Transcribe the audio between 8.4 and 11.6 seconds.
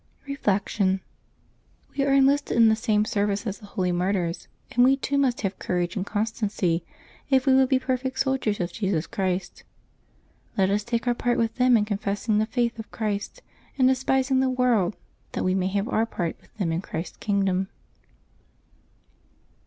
of Jesus Christ. Let us take our part with